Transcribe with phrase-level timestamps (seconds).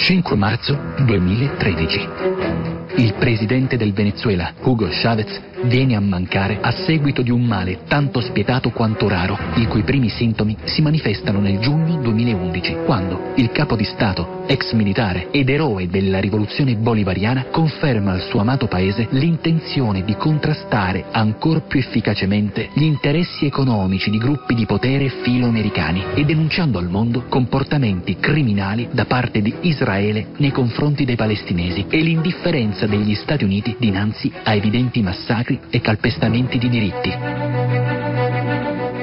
[0.00, 2.08] 5 marzo 2013.
[2.96, 8.20] Il presidente del Venezuela, Hugo Chavez, viene a mancare a seguito di un male tanto
[8.20, 13.76] spietato quanto raro, i cui primi sintomi si manifestano nel giugno 2011, quando il capo
[13.76, 20.02] di Stato, ex militare ed eroe della rivoluzione bolivariana, conferma al suo amato paese l'intenzione
[20.04, 26.78] di contrastare ancor più efficacemente gli interessi economici di gruppi di potere filo-americani e denunciando
[26.78, 33.14] al mondo comportamenti criminali da parte di Israele nei confronti dei palestinesi e l'indifferenza degli
[33.14, 37.99] Stati Uniti dinanzi a evidenti massacri e calpestamenti di diritti.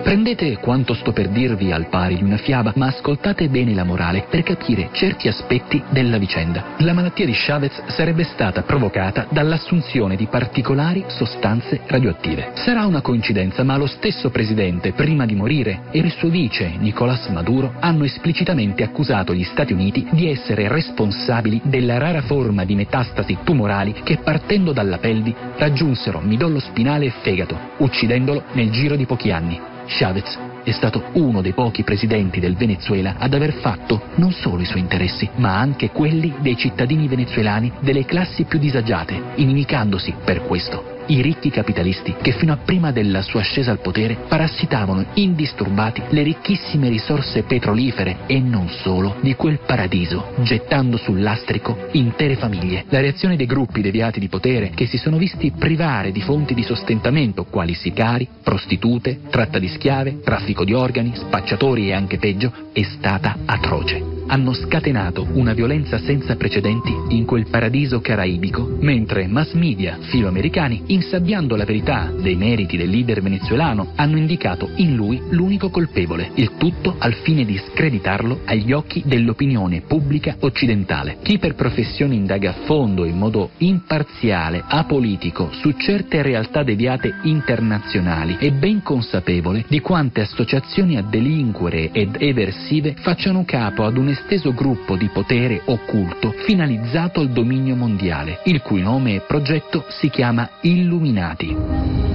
[0.07, 4.25] Prendete quanto sto per dirvi al pari di una fiaba, ma ascoltate bene la morale
[4.29, 6.75] per capire certi aspetti della vicenda.
[6.77, 12.51] La malattia di Chavez sarebbe stata provocata dall'assunzione di particolari sostanze radioattive.
[12.53, 17.27] Sarà una coincidenza, ma lo stesso presidente, prima di morire, e il suo vice, Nicolás
[17.27, 23.39] Maduro, hanno esplicitamente accusato gli Stati Uniti di essere responsabili della rara forma di metastasi
[23.43, 29.31] tumorali che partendo dalla pelvi raggiunsero midollo spinale e fegato, uccidendolo nel giro di pochi
[29.31, 29.75] anni.
[29.87, 34.65] Chavez è stato uno dei pochi presidenti del Venezuela ad aver fatto non solo i
[34.65, 40.96] suoi interessi, ma anche quelli dei cittadini venezuelani delle classi più disagiate, inimicandosi per questo
[41.07, 46.23] i ricchi capitalisti che fino a prima della sua ascesa al potere parassitavano indisturbati le
[46.23, 52.85] ricchissime risorse petrolifere e non solo di quel paradiso, gettando sul lastrico intere famiglie.
[52.89, 56.63] La reazione dei gruppi deviati di potere che si sono visti privare di fonti di
[56.63, 62.83] sostentamento quali sicari, prostitute, tratta di schiave, traffico di organi, spacciatori e anche peggio è
[62.83, 69.97] stata atroce hanno scatenato una violenza senza precedenti in quel paradiso caraibico, mentre mass media
[70.01, 76.31] filoamericani, insabbiando la verità dei meriti del leader venezuelano, hanno indicato in lui l'unico colpevole,
[76.35, 81.17] il tutto al fine di screditarlo agli occhi dell'opinione pubblica occidentale.
[81.23, 88.37] Chi per professione indaga a fondo in modo imparziale, apolitico, su certe realtà deviate internazionali
[88.39, 94.53] è ben consapevole di quante associazioni a delinquere ed eversive facciano capo ad un esteso
[94.53, 100.49] gruppo di potere occulto finalizzato al dominio mondiale, il cui nome e progetto si chiama
[100.61, 102.06] Illuminati.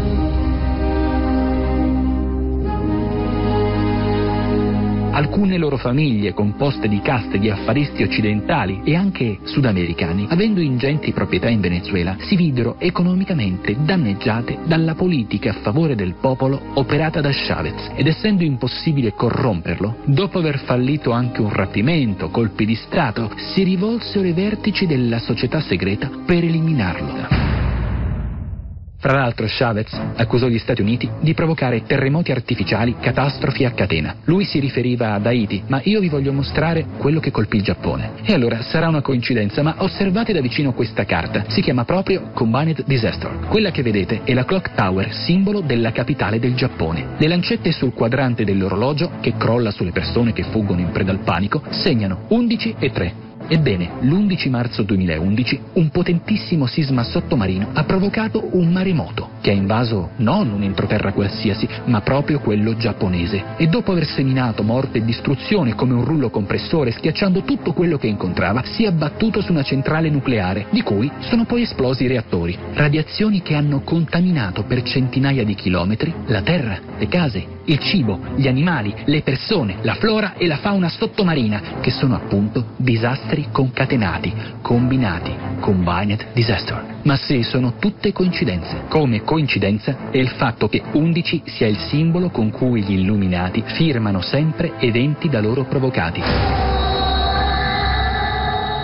[5.22, 11.48] Alcune loro famiglie, composte di caste di affaristi occidentali e anche sudamericani, avendo ingenti proprietà
[11.48, 17.92] in Venezuela, si videro economicamente danneggiate dalla politica a favore del popolo operata da Chavez
[17.94, 24.24] ed essendo impossibile corromperlo, dopo aver fallito anche un rapimento, colpi di Stato, si rivolsero
[24.24, 27.51] ai vertici della società segreta per eliminarlo.
[29.02, 34.14] Fra l'altro Chavez accusò gli Stati Uniti di provocare terremoti artificiali, catastrofi a catena.
[34.26, 38.12] Lui si riferiva ad Haiti, ma io vi voglio mostrare quello che colpì il Giappone.
[38.22, 41.46] E allora sarà una coincidenza, ma osservate da vicino questa carta.
[41.48, 43.40] Si chiama proprio Combined Disaster.
[43.48, 47.16] Quella che vedete è la Clock Tower, simbolo della capitale del Giappone.
[47.19, 51.60] Le lancette sul quadrante dell'orologio, che crolla sulle persone che fuggono in preda al panico,
[51.70, 53.30] segnano 11 e 3.
[53.48, 60.12] Ebbene, l'11 marzo 2011 un potentissimo sisma sottomarino ha provocato un maremoto che ha invaso
[60.16, 63.56] non un entroterra qualsiasi, ma proprio quello giapponese.
[63.58, 68.06] E dopo aver seminato morte e distruzione come un rullo compressore, schiacciando tutto quello che
[68.06, 72.56] incontrava, si è abbattuto su una centrale nucleare, di cui sono poi esplosi i reattori.
[72.72, 78.47] Radiazioni che hanno contaminato per centinaia di chilometri la terra, le case, il cibo, gli
[78.47, 84.32] animali, le persone, la flora e la fauna sottomarina, che sono appunto disastri concatenati,
[84.62, 87.00] combinati, combined disaster.
[87.02, 88.82] Ma sì, sono tutte coincidenze.
[88.88, 94.20] Come coincidenza è il fatto che 11 sia il simbolo con cui gli illuminati firmano
[94.20, 96.20] sempre eventi da loro provocati.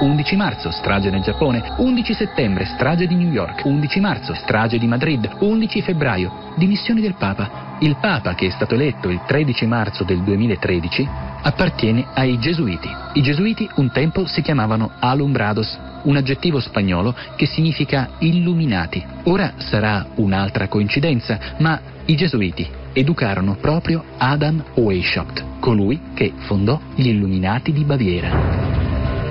[0.00, 4.86] 11 marzo, strage nel Giappone, 11 settembre, strage di New York, 11 marzo, strage di
[4.86, 7.76] Madrid, 11 febbraio, dimissioni del Papa.
[7.80, 11.06] Il Papa, che è stato eletto il 13 marzo del 2013,
[11.42, 12.88] appartiene ai Gesuiti.
[13.12, 19.04] I Gesuiti un tempo si chiamavano Alumbrados, un aggettivo spagnolo che significa illuminati.
[19.24, 27.08] Ora sarà un'altra coincidenza, ma i Gesuiti educarono proprio Adam Weishaupt, colui che fondò gli
[27.08, 28.78] Illuminati di Baviera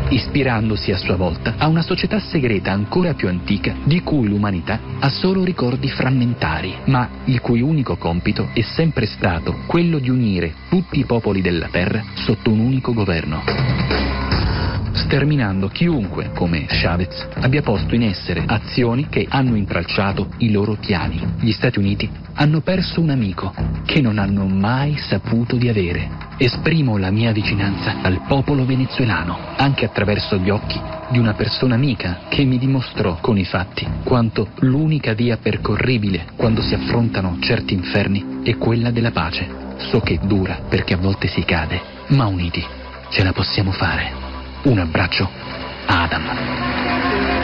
[0.10, 5.10] ispirandosi a sua volta a una società segreta ancora più antica di cui l'umanità ha
[5.10, 11.00] solo ricordi frammentari, ma il cui unico compito è sempre stato quello di unire tutti
[11.00, 13.77] i popoli della Terra sotto un unico governo
[14.98, 21.36] sterminando chiunque, come Chavez, abbia posto in essere azioni che hanno intralciato i loro piani.
[21.40, 23.54] Gli Stati Uniti hanno perso un amico
[23.86, 26.26] che non hanno mai saputo di avere.
[26.38, 30.80] Esprimo la mia vicinanza al popolo venezuelano, anche attraverso gli occhi
[31.10, 36.62] di una persona amica che mi dimostrò con i fatti quanto l'unica via percorribile quando
[36.62, 39.48] si affrontano certi inferni è quella della pace.
[39.78, 42.64] So che dura perché a volte si cade, ma uniti
[43.10, 44.27] ce la possiamo fare.
[44.66, 45.30] Un abbraccio,
[45.88, 47.37] Adam.